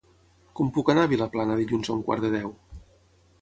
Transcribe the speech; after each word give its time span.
Com 0.59 0.71
puc 0.77 0.89
anar 0.93 1.03
a 1.07 1.11
Vilaplana 1.11 1.59
dilluns 1.61 1.93
a 1.93 1.93
un 1.99 2.03
quart 2.09 2.27
de 2.29 2.33
deu? 2.39 2.51